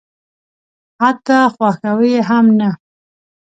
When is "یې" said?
2.13-2.19